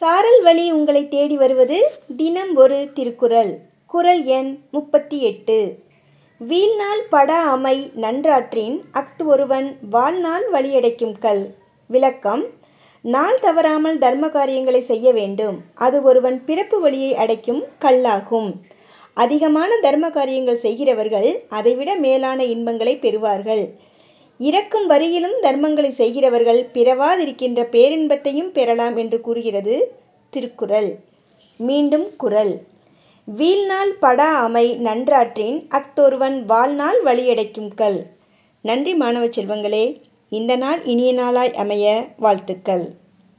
சாரல் 0.00 0.42
வழி 0.42 0.72
உங்களை 0.72 1.08
தேடி 1.08 1.36
வருவது 1.36 1.78
தினம் 2.16 2.52
ஒரு 2.54 2.76
திருக்குறள். 2.94 3.50
குறள் 3.86 4.22
எண் 4.36 4.58
முப்பத்தி 4.70 5.22
எட்டு 5.22 5.56
வீழ்நாள் 6.38 7.02
பட 7.10 7.34
அமை 7.34 7.90
நன்றாற்றின் 7.94 8.76
அஃது 8.92 9.26
ஒருவன் 9.26 9.76
வாழ்நாள் 9.90 10.46
வழியடைக்கும் 10.52 11.12
கல். 11.18 11.42
விளக்கம் 11.86 12.44
நாள் 13.00 13.38
தவறாமல் 13.40 13.98
தர்ம 13.98 14.28
காரியங்களை 14.28 14.80
செய்ய 14.80 15.12
வேண்டும். 15.12 15.58
அது 15.74 16.02
ஒருவன் 16.02 16.44
பிறப்பு 16.44 16.80
வழியை 16.80 17.12
அடைக்கும் 17.14 17.62
கல்லாகும். 17.80 18.50
அதிகமான 19.14 19.76
தர்ம 19.76 20.10
காரியங்கள் 20.10 20.64
செய்கிறவர்கள் 20.66 21.30
அதைவிட 21.48 21.94
மேலான 21.94 22.44
இன்பங்களை 22.44 22.96
பெறுவார்கள். 22.96 23.64
இறக்கும் 24.40 24.90
வரியிலும் 24.90 25.36
தர்மங்களை 25.42 25.88
செய்கிறவர்கள் 25.88 26.60
பிறவாதிருக்கின்ற 26.74 27.62
பேரின்பத்தையும் 27.72 28.52
பெறலாம் 28.52 28.96
என்று 28.96 29.20
கூறுகிறது 29.20 29.74
திருக்குறள். 30.30 30.96
மீண்டும் 31.56 32.16
குறள். 32.16 32.52
வீழ்நாள் 33.24 33.96
படா 34.02 34.30
அமை 34.46 34.76
நன்றாற்றின் 34.76 35.68
அஃதொருவன் 35.68 36.44
வாழ்நாள் 36.44 37.02
வழியடைக்கும் 37.02 37.70
கல். 37.74 38.06
நன்றி 38.60 38.94
மாணவ 38.94 39.26
செல்வங்களே 39.26 39.84
இந்த 40.28 40.56
நாள் 40.56 40.84
இனிய 40.84 41.12
நாளாய் 41.12 41.54
அமைய 41.54 42.06
வாழ்த்துக்கள். 42.16 42.84